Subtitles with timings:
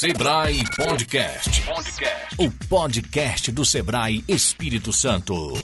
[0.00, 1.62] Sebrae Podcast.
[1.62, 2.36] Podcast.
[2.38, 5.54] O podcast do Sebrae Espírito Santo.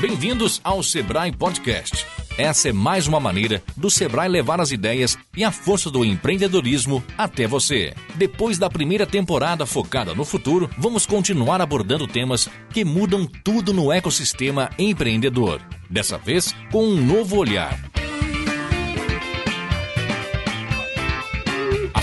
[0.00, 2.06] Bem-vindos ao Sebrae Podcast.
[2.38, 7.04] Essa é mais uma maneira do Sebrae levar as ideias e a força do empreendedorismo
[7.18, 7.92] até você.
[8.14, 13.92] Depois da primeira temporada focada no futuro, vamos continuar abordando temas que mudam tudo no
[13.92, 15.60] ecossistema empreendedor.
[15.90, 17.95] Dessa vez, com um novo olhar.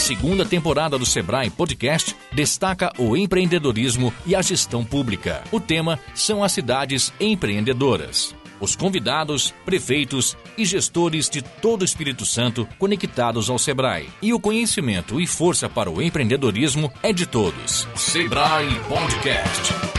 [0.03, 5.41] Segunda temporada do Sebrae Podcast destaca o empreendedorismo e a gestão pública.
[5.49, 8.35] O tema são as cidades empreendedoras.
[8.59, 14.09] Os convidados, prefeitos e gestores de todo o Espírito Santo conectados ao Sebrae.
[14.21, 17.87] E o conhecimento e força para o empreendedorismo é de todos.
[17.95, 19.92] Sebrae Podcast.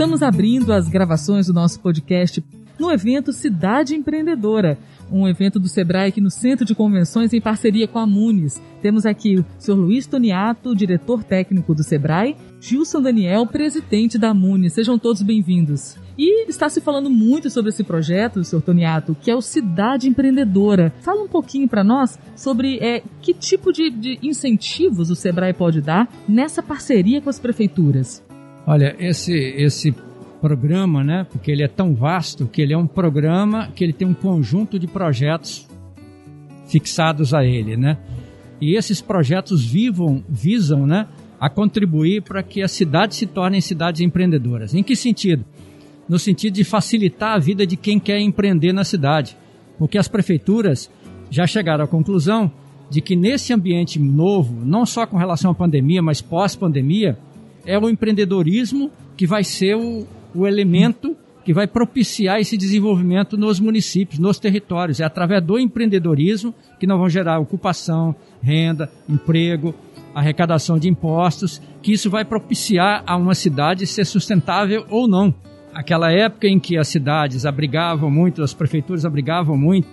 [0.00, 2.42] Estamos abrindo as gravações do nosso podcast
[2.78, 4.78] no evento Cidade Empreendedora,
[5.12, 8.62] um evento do Sebrae aqui no Centro de Convenções em parceria com a Munis.
[8.80, 9.74] Temos aqui o Sr.
[9.74, 14.72] Luiz Toniato, diretor técnico do Sebrae, Gilson Daniel, presidente da Munis.
[14.72, 15.98] Sejam todos bem-vindos.
[16.16, 18.62] E está se falando muito sobre esse projeto, Sr.
[18.62, 20.94] Toniato, que é o Cidade Empreendedora.
[21.02, 25.82] Fala um pouquinho para nós sobre é, que tipo de, de incentivos o Sebrae pode
[25.82, 28.29] dar nessa parceria com as prefeituras.
[28.70, 29.92] Olha, esse, esse
[30.40, 31.26] programa, né?
[31.28, 34.78] Porque ele é tão vasto que ele é um programa que ele tem um conjunto
[34.78, 35.68] de projetos
[36.68, 37.98] fixados a ele, né?
[38.60, 41.08] E esses projetos vivam, visam, né,
[41.40, 44.72] a contribuir para que as cidades se tornem cidades empreendedoras.
[44.72, 45.44] Em que sentido?
[46.08, 49.36] No sentido de facilitar a vida de quem quer empreender na cidade,
[49.80, 50.88] porque as prefeituras
[51.28, 52.52] já chegaram à conclusão
[52.88, 57.18] de que nesse ambiente novo, não só com relação à pandemia, mas pós-pandemia,
[57.66, 63.58] é o empreendedorismo que vai ser o, o elemento que vai propiciar esse desenvolvimento nos
[63.58, 65.00] municípios, nos territórios.
[65.00, 69.74] É através do empreendedorismo que nós vamos gerar ocupação, renda, emprego,
[70.14, 75.34] arrecadação de impostos, que isso vai propiciar a uma cidade ser sustentável ou não.
[75.72, 79.88] Aquela época em que as cidades abrigavam muito, as prefeituras abrigavam muito,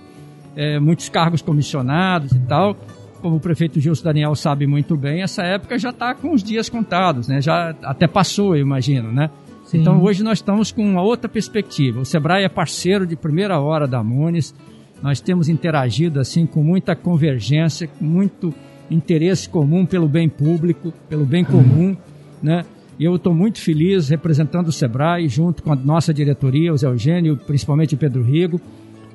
[0.55, 2.75] é, muitos cargos comissionados e tal,
[3.21, 6.69] como o prefeito Gilson Daniel sabe muito bem, essa época já está com os dias
[6.69, 7.41] contados, né?
[7.41, 9.29] Já até passou, eu imagino, né?
[9.65, 9.81] Sim.
[9.81, 11.99] Então hoje nós estamos com uma outra perspectiva.
[11.99, 14.55] O Sebrae é parceiro de primeira hora da Munes.
[15.01, 18.53] Nós temos interagido assim com muita convergência, com muito
[18.89, 21.97] interesse comum pelo bem público, pelo bem comum, uhum.
[22.41, 22.65] né?
[22.99, 26.87] E eu estou muito feliz representando o Sebrae, junto com a nossa diretoria, o Zé
[26.87, 28.59] Eugênio, principalmente o Pedro Rigo,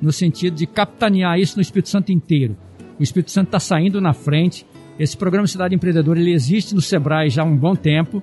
[0.01, 2.55] no sentido de capitanear isso no Espírito Santo inteiro.
[2.99, 4.65] O Espírito Santo está saindo na frente.
[4.97, 8.21] Esse programa Cidade Empreendedora ele existe no Sebrae já há um bom tempo.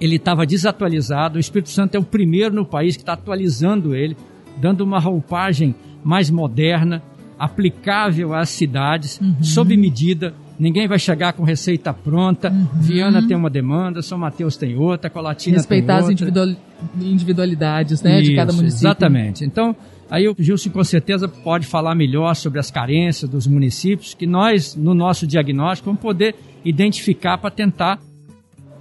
[0.00, 1.36] Ele estava desatualizado.
[1.36, 4.16] O Espírito Santo é o primeiro no país que está atualizando ele,
[4.60, 7.02] dando uma roupagem mais moderna,
[7.38, 9.42] aplicável às cidades, uhum.
[9.42, 10.34] sob medida.
[10.58, 12.50] Ninguém vai chegar com receita pronta.
[12.50, 12.66] Uhum.
[12.80, 16.42] Viana tem uma demanda, São Mateus tem outra, Colatina Respeitar tem outra.
[16.42, 16.56] as
[17.00, 18.88] individualidades né, Isso, de cada município.
[18.88, 19.44] Exatamente.
[19.44, 19.74] Então,
[20.10, 24.74] Aí o Gilson com certeza pode falar melhor sobre as carências dos municípios, que nós,
[24.74, 26.34] no nosso diagnóstico, vamos poder
[26.64, 28.00] identificar para tentar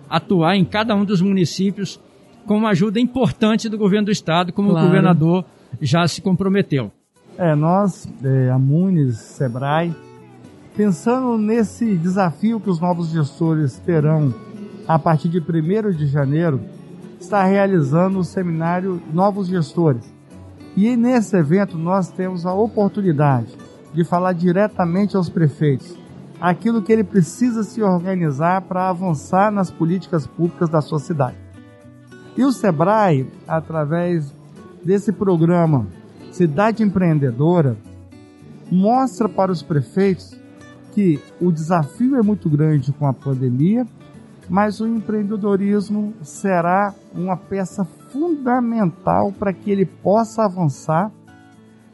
[0.09, 1.99] atuar em cada um dos municípios
[2.47, 4.83] com uma ajuda importante do governo do estado, como claro.
[4.83, 5.45] o governador
[5.79, 6.91] já se comprometeu.
[7.37, 9.93] É, nós, é, a Munes, Sebrae,
[10.75, 14.33] pensando nesse desafio que os novos gestores terão
[14.87, 16.59] a partir de 1 de janeiro,
[17.19, 20.18] está realizando o seminário Novos Gestores
[20.75, 23.55] e nesse evento nós temos a oportunidade
[23.93, 25.97] de falar diretamente aos prefeitos
[26.39, 31.35] aquilo que ele precisa se organizar para avançar nas políticas públicas da sua cidade.
[32.37, 34.33] E o Sebrae, através
[34.83, 35.87] desse programa
[36.31, 37.75] Cidade Empreendedora,
[38.71, 40.39] mostra para os prefeitos
[40.93, 43.85] que o desafio é muito grande com a pandemia,
[44.49, 51.11] mas o empreendedorismo será uma peça fundamental para que ele possa avançar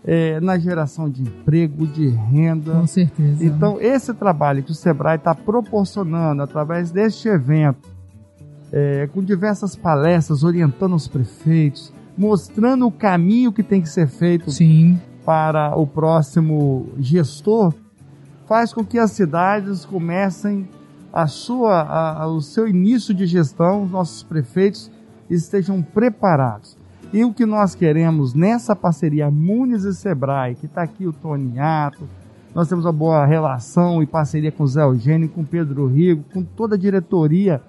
[0.06, 2.74] é, na geração de emprego, de renda.
[2.74, 3.44] Com certeza.
[3.44, 7.90] Então, esse trabalho que o Sebrae está proporcionando através deste evento,
[8.72, 14.52] é, com diversas palestras orientando os prefeitos, mostrando o caminho que tem que ser feito
[14.52, 15.00] Sim.
[15.26, 17.74] para o próximo gestor,
[18.48, 20.85] faz com que as cidades comecem a
[21.28, 24.92] sua, a, a, o seu início de gestão, os nossos prefeitos
[25.30, 26.78] estejam preparados.
[27.14, 32.08] E o que nós queremos nessa parceria Munes e Sebrae, que está aqui o Toniato,
[32.54, 36.24] nós temos uma boa relação e parceria com o Zé Eugênio, com o Pedro Rigo,
[36.34, 37.62] com toda a diretoria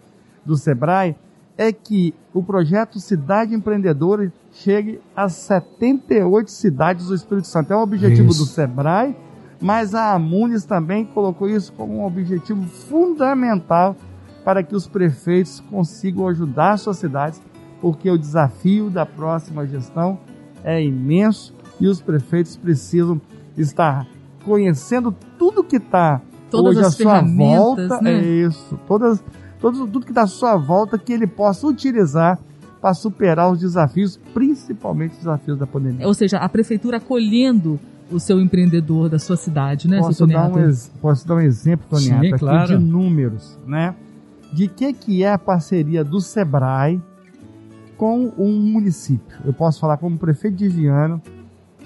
[0.45, 1.17] do Sebrae,
[1.57, 7.73] é que o projeto Cidade Empreendedora chegue a 78 cidades do Espírito Santo.
[7.73, 8.45] É um objetivo isso.
[8.45, 9.17] do SEBRAE,
[9.61, 13.97] mas a Amunes também colocou isso como um objetivo fundamental
[14.45, 17.41] para que os prefeitos consigam ajudar suas cidades,
[17.81, 20.19] porque o desafio da próxima gestão
[20.63, 23.21] é imenso e os prefeitos precisam
[23.57, 24.07] estar
[24.45, 26.21] conhecendo tudo que está
[26.53, 28.01] hoje à sua volta.
[28.01, 28.19] Né?
[28.19, 28.79] É isso.
[28.87, 29.23] Todas,
[29.61, 32.39] todas, tudo que está à sua volta que ele possa utilizar
[32.81, 36.07] para superar os desafios, principalmente os desafios da pandemia.
[36.07, 37.81] Ou seja, a prefeitura acolhendo
[38.11, 42.23] o seu empreendedor da sua cidade, né, posso dar, um posso dar um exemplo, Toniato,
[42.23, 42.79] Sim, aqui claro.
[42.79, 43.95] de números, né?
[44.53, 47.01] De que, que é a parceria do SEBRAE
[47.97, 49.39] com um município.
[49.45, 51.21] Eu posso falar como prefeito de Viana,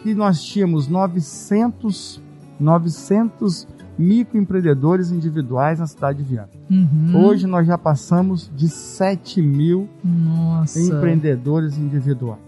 [0.03, 2.21] que nós tínhamos 900,
[2.59, 3.67] 900
[3.99, 6.49] microempreendedores individuais na cidade de Viana.
[6.71, 7.27] Uhum.
[7.27, 10.81] Hoje nós já passamos de 7 mil Nossa.
[10.81, 12.41] empreendedores individuais.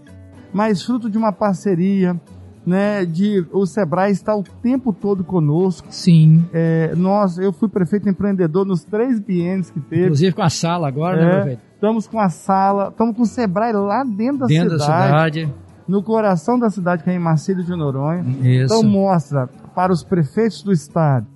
[0.51, 2.19] Mas fruto de uma parceria,
[2.65, 5.87] né, de o Sebrae está o tempo todo conosco.
[5.91, 6.45] Sim.
[6.53, 10.03] É, nós, eu fui prefeito empreendedor nos três biênios que teve.
[10.03, 11.61] Inclusive com a sala agora, né, é, né, prefeito?
[11.75, 14.89] Estamos com a sala, estamos com o Sebrae lá dentro da dentro cidade.
[14.89, 15.53] Da cidade.
[15.85, 18.23] No coração da cidade, que é em Marcílio de Noronha.
[18.41, 18.73] Isso.
[18.73, 21.27] Então mostra para os prefeitos do estado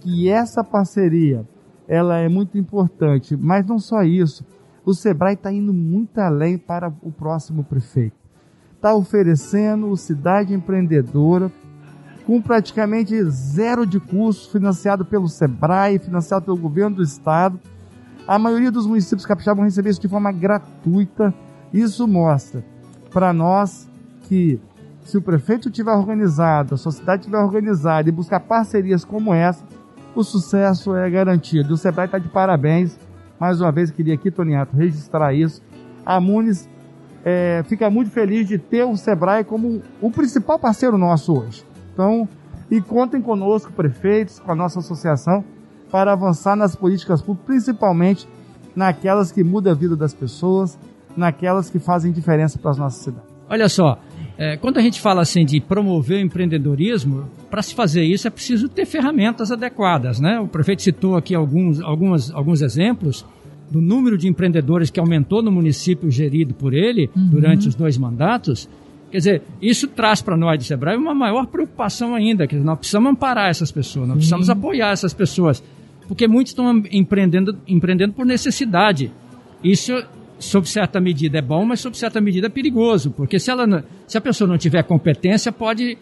[0.00, 1.46] que essa parceria
[1.86, 4.44] ela é muito importante, mas não só isso.
[4.84, 8.23] O Sebrae está indo muito além para o próximo prefeito.
[8.84, 11.50] Está oferecendo o Cidade Empreendedora
[12.26, 17.58] com praticamente zero de custo, financiado pelo Sebrae, financiado pelo governo do estado.
[18.28, 21.32] A maioria dos municípios capixabas vão receber isso de forma gratuita.
[21.72, 22.62] Isso mostra
[23.10, 23.88] para nós
[24.24, 24.60] que
[25.02, 29.64] se o prefeito tiver organizado, a sociedade tiver organizada e buscar parcerias como essa,
[30.14, 31.72] o sucesso é garantido.
[31.72, 32.98] O Sebrae está de parabéns.
[33.40, 35.62] Mais uma vez, queria aqui, Toniato, registrar isso.
[36.04, 36.68] A Munes
[37.24, 41.64] é, fica muito feliz de ter o Sebrae como o principal parceiro nosso hoje.
[41.92, 42.28] Então,
[42.70, 45.42] e contem conosco, prefeitos, com a nossa associação,
[45.90, 48.28] para avançar nas políticas públicas, principalmente
[48.76, 50.78] naquelas que mudam a vida das pessoas,
[51.16, 53.32] naquelas que fazem diferença para as nossas cidades.
[53.48, 53.98] Olha só,
[54.36, 58.30] é, quando a gente fala assim de promover o empreendedorismo, para se fazer isso é
[58.30, 60.40] preciso ter ferramentas adequadas, né?
[60.40, 63.24] O prefeito citou aqui alguns, algumas, alguns exemplos
[63.74, 67.26] do número de empreendedores que aumentou no município gerido por ele uhum.
[67.26, 68.68] durante os dois mandatos.
[69.10, 73.10] Quer dizer, isso traz para nós do Sebrae uma maior preocupação ainda, que nós precisamos
[73.10, 75.62] amparar essas pessoas, nós precisamos apoiar essas pessoas,
[76.06, 79.10] porque muitos estão empreendendo, empreendendo por necessidade.
[79.62, 79.92] Isso
[80.38, 84.16] sob certa medida é bom, mas sob certa medida é perigoso, porque se, ela, se
[84.16, 85.98] a pessoa não tiver competência, pode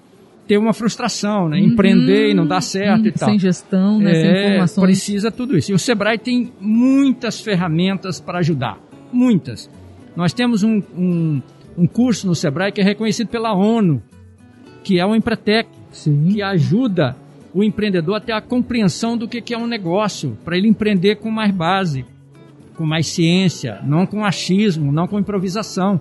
[0.46, 1.58] ter uma frustração, né?
[1.58, 3.28] empreender e não dar certo uhum, e tal.
[3.28, 4.10] Sem gestão, né?
[4.10, 4.84] É, sem informações.
[4.84, 5.70] Precisa tudo isso.
[5.72, 8.78] E o Sebrae tem muitas ferramentas para ajudar,
[9.12, 9.70] muitas.
[10.16, 11.42] Nós temos um, um,
[11.78, 14.02] um, curso no Sebrae que é reconhecido pela ONU,
[14.82, 16.28] que é o Empretec, Sim.
[16.32, 17.16] que ajuda
[17.54, 21.16] o empreendedor a ter a compreensão do que, que é um negócio, para ele empreender
[21.16, 22.04] com mais base
[22.74, 26.00] com mais ciência, não com achismo, não com improvisação,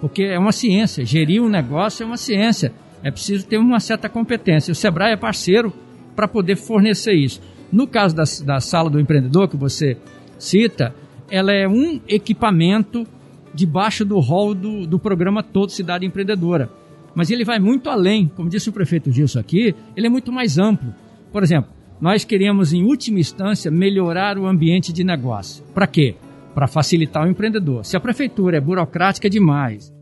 [0.00, 1.04] porque é uma ciência.
[1.04, 2.72] Gerir um negócio é uma ciência.
[3.02, 4.72] É preciso ter uma certa competência.
[4.72, 5.72] O Sebrae é parceiro
[6.16, 7.40] para poder fornecer isso.
[7.72, 9.96] No caso da, da sala do empreendedor que você
[10.38, 10.94] cita,
[11.30, 13.06] ela é um equipamento
[13.54, 16.70] debaixo do rol do, do programa Todo Cidade Empreendedora.
[17.14, 20.58] Mas ele vai muito além, como disse o prefeito Gilson aqui, ele é muito mais
[20.58, 20.94] amplo.
[21.32, 21.70] Por exemplo,
[22.00, 25.64] nós queremos, em última instância, melhorar o ambiente de negócio.
[25.74, 26.14] Para quê?
[26.54, 27.84] Para facilitar o empreendedor.
[27.84, 29.92] Se a prefeitura é burocrática demais,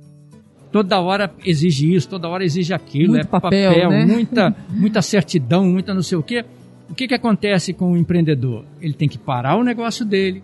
[0.77, 4.05] toda hora exige isso, toda hora exige aquilo, Muito é papel, papel né?
[4.05, 6.45] muita, muita certidão, muita não sei o quê.
[6.91, 8.63] O que, que acontece com o empreendedor?
[8.79, 10.43] Ele tem que parar o negócio dele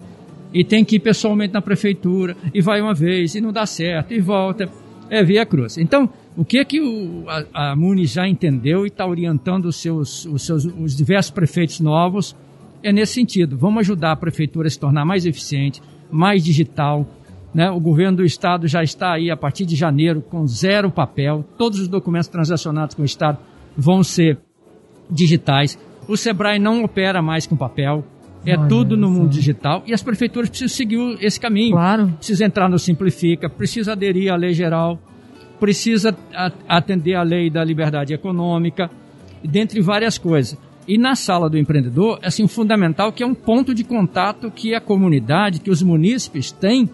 [0.50, 4.14] e tem que ir pessoalmente na prefeitura e vai uma vez e não dá certo
[4.14, 4.66] e volta.
[5.10, 5.76] É via cruz.
[5.76, 10.24] Então, o que que o, a, a Muni já entendeu e está orientando os seus,
[10.24, 12.34] os seus os diversos prefeitos novos
[12.82, 13.58] é nesse sentido.
[13.58, 17.06] Vamos ajudar a prefeitura a se tornar mais eficiente, mais digital.
[17.54, 17.70] Né?
[17.70, 21.44] O governo do estado já está aí a partir de janeiro com zero papel.
[21.58, 23.38] Todos os documentos transacionados com o estado
[23.76, 24.38] vão ser
[25.10, 25.78] digitais.
[26.08, 28.04] O Sebrae não opera mais com papel.
[28.44, 31.72] É Olha tudo no mundo digital e as prefeituras precisam seguir esse caminho.
[31.72, 32.08] Claro.
[32.16, 34.98] Precisa entrar no Simplifica, precisa aderir à lei geral
[35.62, 36.12] precisa
[36.68, 38.90] atender à lei da liberdade econômica,
[39.44, 40.58] dentre várias coisas.
[40.88, 44.74] E na sala do empreendedor, é assim, fundamental que é um ponto de contato que
[44.74, 46.90] a comunidade, que os munícipes têm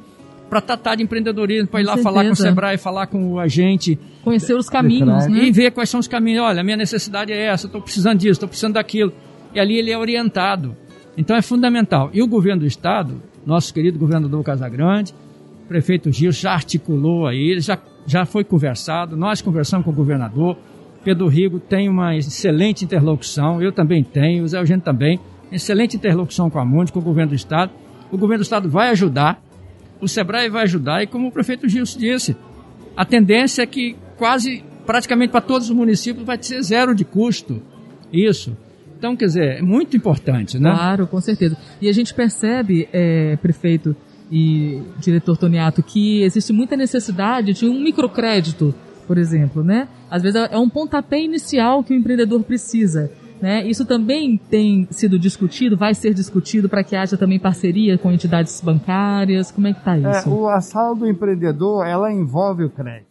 [0.49, 2.09] para tratar de empreendedorismo, para ir lá certeza.
[2.09, 3.99] falar com o Sebrae, falar com o agente.
[4.23, 5.45] Conhecer os caminhos, né?
[5.45, 6.43] E ver quais são os caminhos.
[6.43, 9.12] Olha, a minha necessidade é essa, estou precisando disso, estou precisando daquilo.
[9.55, 10.76] E ali ele é orientado.
[11.17, 12.11] Então é fundamental.
[12.12, 15.14] E o governo do Estado, nosso querido governador Casagrande,
[15.69, 20.57] prefeito Gil já articulou aí, já, já foi conversado, nós conversamos com o governador,
[21.05, 25.21] Pedro Rigo tem uma excelente interlocução, eu também tenho, o Zé Eugênio também,
[25.52, 27.73] excelente interlocução com a MUND, com o governo do Estado.
[28.11, 29.40] O governo do Estado vai ajudar,
[30.00, 32.37] o SEBRAE vai ajudar, e como o prefeito Gil disse,
[32.97, 37.62] a tendência é que quase, praticamente para todos os municípios, vai ser zero de custo.
[38.12, 38.57] Isso.
[38.99, 40.71] Então, quer dizer, é muito importante, né?
[40.71, 41.57] Claro, com certeza.
[41.81, 43.95] E a gente percebe, é, prefeito
[44.31, 48.75] e diretor Toniato, que existe muita necessidade de um microcrédito,
[49.07, 49.88] por exemplo, né?
[50.11, 53.11] Às vezes é um pontapé inicial que o empreendedor precisa.
[53.40, 53.64] Né?
[53.66, 58.61] Isso também tem sido discutido, vai ser discutido para que haja também parceria com entidades
[58.61, 59.50] bancárias.
[59.52, 60.28] Como é que está isso?
[60.28, 63.09] É, o, a sala do empreendedor, ela envolve o crédito.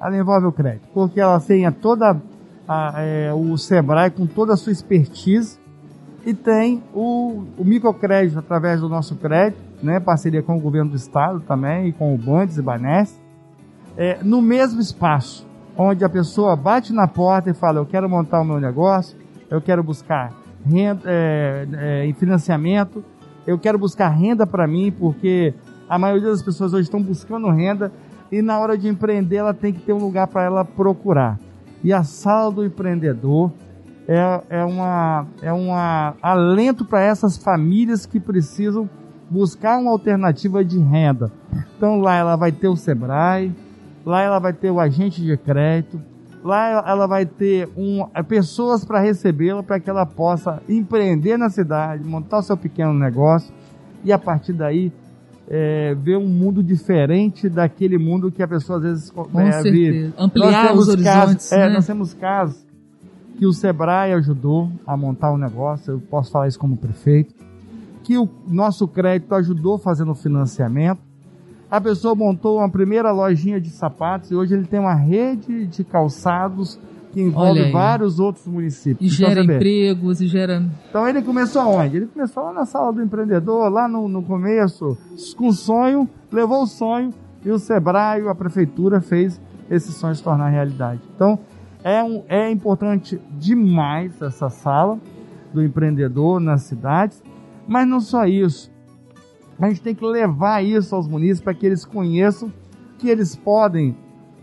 [0.00, 2.16] Ela envolve o crédito, porque ela tem toda
[2.66, 5.58] a, é, o Sebrae com toda a sua expertise
[6.24, 10.96] e tem o, o microcrédito através do nosso crédito, né, parceria com o governo do
[10.96, 13.18] estado também e com o Bandes e Banes,
[13.96, 18.40] é, no mesmo espaço, onde a pessoa bate na porta e fala, eu quero montar
[18.40, 19.18] o meu negócio,
[19.50, 20.32] eu quero buscar
[20.64, 23.04] renda, é, é, financiamento,
[23.46, 25.54] eu quero buscar renda para mim, porque
[25.88, 27.90] a maioria das pessoas hoje estão buscando renda
[28.30, 31.38] e na hora de empreender ela tem que ter um lugar para ela procurar.
[31.82, 33.50] E a sala do empreendedor
[34.06, 35.70] é, é, uma, é um
[36.22, 38.88] alento para essas famílias que precisam
[39.28, 41.30] buscar uma alternativa de renda.
[41.76, 43.54] Então lá ela vai ter o Sebrae,
[44.04, 46.00] lá ela vai ter o agente de crédito,
[46.42, 52.04] lá ela vai ter um, pessoas para recebê-la para que ela possa empreender na cidade,
[52.04, 53.52] montar o seu pequeno negócio
[54.04, 54.92] e a partir daí
[55.48, 60.14] é, ver um mundo diferente daquele mundo que a pessoa às vezes Com é, certeza.
[60.16, 61.04] Ampliar os horizontes.
[61.04, 61.74] Casos, é, né?
[61.74, 62.64] Nós temos casos
[63.36, 67.34] que o Sebrae ajudou a montar um negócio, eu posso falar isso como prefeito,
[68.04, 71.00] que o nosso crédito ajudou fazendo o financiamento.
[71.70, 75.84] A pessoa montou uma primeira lojinha de sapatos e hoje ele tem uma rede de
[75.84, 76.80] calçados
[77.12, 79.12] que envolve vários outros municípios.
[79.12, 80.64] E gera empregos, e gera...
[80.88, 81.98] Então ele começou onde?
[81.98, 84.96] Ele começou lá na sala do empreendedor, lá no, no começo,
[85.36, 87.12] com sonho, levou o sonho,
[87.44, 91.00] e o Sebrae, a prefeitura fez esse sonho se tornar realidade.
[91.14, 91.38] Então,
[91.82, 94.98] é, um, é importante demais essa sala
[95.52, 97.22] do empreendedor nas cidades,
[97.66, 98.70] mas não só isso.
[99.60, 102.50] A gente tem que levar isso aos munícipes para que eles conheçam
[102.98, 103.94] que eles podem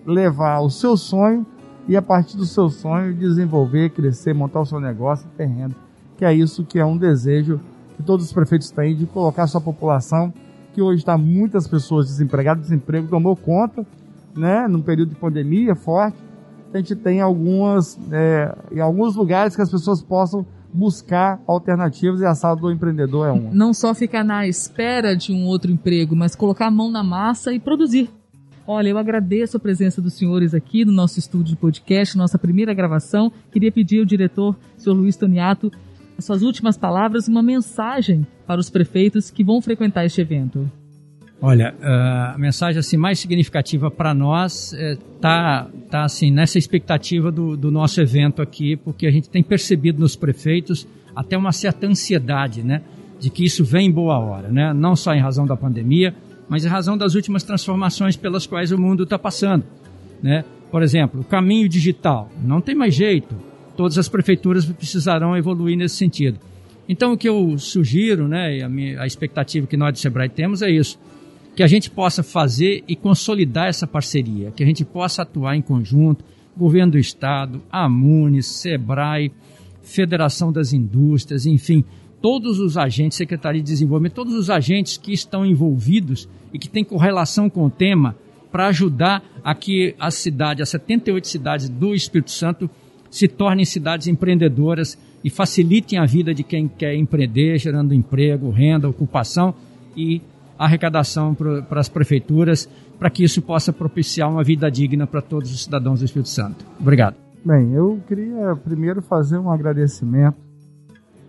[0.05, 1.45] levar o seu sonho
[1.87, 5.75] e a partir do seu sonho desenvolver, crescer, montar o seu negócio e ter renda.
[6.17, 7.59] Que é isso que é um desejo
[7.95, 10.31] que todos os prefeitos têm de colocar a sua população,
[10.73, 13.85] que hoje está muitas pessoas desempregadas, desemprego tomou conta,
[14.35, 16.17] né, num período de pandemia forte.
[16.71, 22.25] A gente tem algumas, é, em alguns lugares que as pessoas possam buscar alternativas e
[22.25, 23.51] a sala do empreendedor é uma.
[23.51, 27.53] Não só ficar na espera de um outro emprego, mas colocar a mão na massa
[27.53, 28.09] e produzir.
[28.65, 32.73] Olha, eu agradeço a presença dos senhores aqui no nosso estúdio de podcast, nossa primeira
[32.73, 33.31] gravação.
[33.49, 35.71] Queria pedir ao diretor, senhor Luiz Toniato,
[36.17, 40.69] as suas últimas palavras, uma mensagem para os prefeitos que vão frequentar este evento.
[41.39, 47.55] Olha, a mensagem assim mais significativa para nós está é, tá, assim nessa expectativa do,
[47.55, 52.63] do nosso evento aqui, porque a gente tem percebido nos prefeitos até uma certa ansiedade,
[52.63, 52.81] né,
[53.19, 56.15] de que isso vem em boa hora, né, não só em razão da pandemia,
[56.49, 59.63] mas em razão das últimas transformações pelas quais o mundo está passando.
[60.21, 60.43] Né?
[60.71, 62.31] Por exemplo, o caminho digital.
[62.43, 63.35] Não tem mais jeito.
[63.75, 66.39] Todas as prefeituras precisarão evoluir nesse sentido.
[66.89, 70.61] Então, o que eu sugiro, né, a, minha, a expectativa que nós do Sebrae temos
[70.61, 70.97] é isso:
[71.57, 75.61] que a gente possa fazer e consolidar essa parceria, que a gente possa atuar em
[75.61, 76.23] conjunto,
[76.55, 79.31] governo do Estado, AMUNES, SEBRAE,
[79.81, 81.83] Federação das Indústrias, enfim,
[82.21, 86.83] todos os agentes, Secretaria de Desenvolvimento, todos os agentes que estão envolvidos e que têm
[86.83, 88.15] correlação com o tema
[88.51, 92.69] para ajudar a que a cidade, as 78 cidades do Espírito Santo,
[93.09, 98.87] se tornem cidades empreendedoras e facilitem a vida de quem quer empreender, gerando emprego, renda,
[98.87, 99.55] ocupação
[99.95, 100.21] e
[100.57, 105.63] arrecadação para as prefeituras, para que isso possa propiciar uma vida digna para todos os
[105.63, 106.65] cidadãos do Espírito Santo.
[106.79, 107.15] Obrigado.
[107.45, 110.37] Bem, eu queria primeiro fazer um agradecimento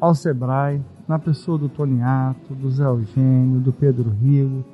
[0.00, 4.64] ao Sebrae, na pessoa do Toniato, do Zé Eugênio, do Pedro Rigo,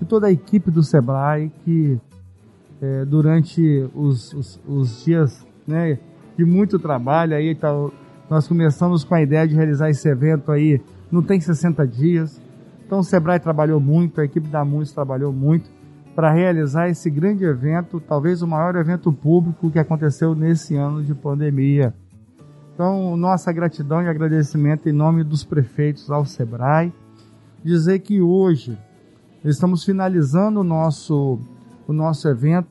[0.00, 2.00] e toda a equipe do Sebrae que
[2.80, 5.98] é, durante os, os, os, dias né,
[6.36, 7.70] de muito trabalho, aí tá,
[8.28, 12.40] nós começamos com a ideia de realizar esse evento aí, não tem 60 dias,
[12.92, 15.70] então o Sebrae trabalhou muito, a equipe da MUNES trabalhou muito
[16.14, 21.14] para realizar esse grande evento, talvez o maior evento público que aconteceu nesse ano de
[21.14, 21.94] pandemia.
[22.74, 26.92] Então, nossa gratidão e agradecimento em nome dos prefeitos ao SEBRAE.
[27.64, 28.78] Dizer que hoje
[29.44, 31.40] Estamos finalizando o nosso,
[31.88, 32.68] o nosso evento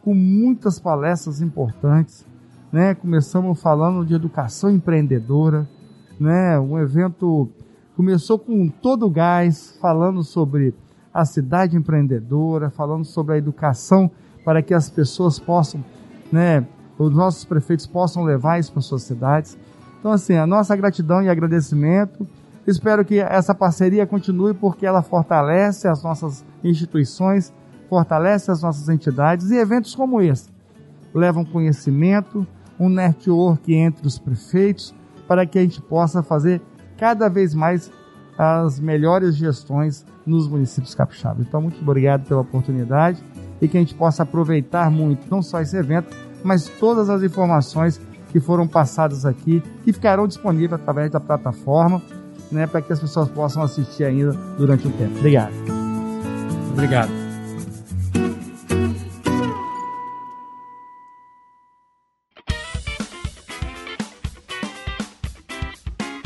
[0.00, 2.24] com muitas palestras importantes.
[2.70, 2.94] Né?
[2.94, 5.68] Começamos falando de educação empreendedora.
[6.20, 6.56] Né?
[6.60, 7.48] Um evento
[7.96, 10.74] começou com todo o gás, falando sobre
[11.12, 14.10] a cidade empreendedora, falando sobre a educação
[14.44, 15.84] para que as pessoas possam,
[16.30, 16.66] né,
[16.98, 19.56] os nossos prefeitos possam levar isso para suas cidades.
[19.98, 22.26] Então, assim, a nossa gratidão e agradecimento
[22.66, 27.52] Espero que essa parceria continue porque ela fortalece as nossas instituições,
[27.90, 30.48] fortalece as nossas entidades e eventos como esse
[31.12, 32.46] levam conhecimento,
[32.80, 34.94] um network entre os prefeitos
[35.28, 36.60] para que a gente possa fazer
[36.98, 37.90] cada vez mais
[38.36, 41.46] as melhores gestões nos municípios capixabas.
[41.46, 43.22] Então, muito obrigado pela oportunidade
[43.60, 48.00] e que a gente possa aproveitar muito, não só esse evento, mas todas as informações
[48.30, 52.02] que foram passadas aqui e ficarão disponíveis através da plataforma
[52.50, 55.18] né, para que as pessoas possam assistir ainda durante o tempo.
[55.18, 55.52] Obrigado.
[56.72, 57.23] Obrigado.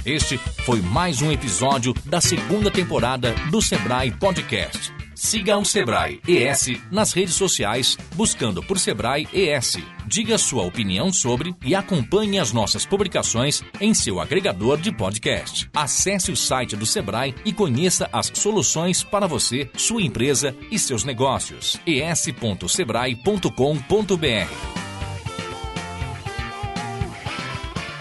[0.08, 4.90] Este foi mais um episódio da segunda temporada do Sebrae Podcast.
[5.14, 9.76] Siga o Sebrae ES nas redes sociais, buscando por Sebrae ES.
[10.06, 15.68] Diga sua opinião sobre e acompanhe as nossas publicações em seu agregador de podcast.
[15.74, 21.04] Acesse o site do Sebrae e conheça as soluções para você, sua empresa e seus
[21.04, 21.78] negócios.
[21.84, 24.77] es.sebrae.com.br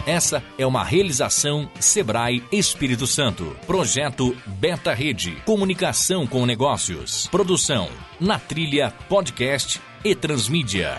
[0.08, 3.58] Essa é uma realização Sebrae Espírito Santo.
[3.68, 5.36] Projeto Beta Rede.
[5.46, 7.28] Comunicação com negócios.
[7.28, 7.90] Produção.
[8.18, 10.98] Na Trilha Podcast e Transmídia.